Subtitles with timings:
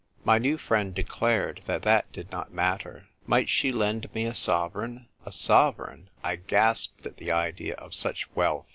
[0.25, 3.05] My new friend declared that that did not matter.
[3.27, 5.05] Might she lend me a sove reign?
[5.27, 6.09] A sovereign!
[6.23, 8.65] I gasped at the idea of such wealth.